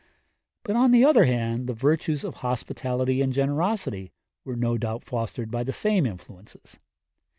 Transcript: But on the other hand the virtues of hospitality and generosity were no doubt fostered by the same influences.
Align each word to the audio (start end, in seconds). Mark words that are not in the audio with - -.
But 0.63 0.75
on 0.75 0.89
the 0.89 1.05
other 1.05 1.25
hand 1.25 1.67
the 1.67 1.75
virtues 1.75 2.23
of 2.23 2.33
hospitality 2.41 3.21
and 3.21 3.31
generosity 3.31 4.11
were 4.43 4.55
no 4.55 4.75
doubt 4.75 5.03
fostered 5.03 5.51
by 5.51 5.63
the 5.63 5.73
same 5.73 6.07
influences. 6.07 6.79